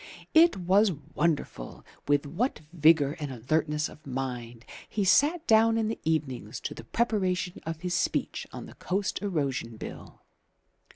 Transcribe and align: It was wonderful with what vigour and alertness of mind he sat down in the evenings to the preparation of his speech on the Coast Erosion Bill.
It 0.33 0.57
was 0.57 0.91
wonderful 1.13 1.85
with 2.07 2.25
what 2.25 2.61
vigour 2.73 3.15
and 3.19 3.31
alertness 3.31 3.87
of 3.87 4.07
mind 4.07 4.65
he 4.89 5.05
sat 5.05 5.45
down 5.45 5.77
in 5.77 5.89
the 5.89 5.99
evenings 6.03 6.59
to 6.61 6.73
the 6.73 6.85
preparation 6.85 7.61
of 7.67 7.81
his 7.81 7.93
speech 7.93 8.47
on 8.51 8.65
the 8.65 8.73
Coast 8.73 9.21
Erosion 9.21 9.77
Bill. 9.77 10.23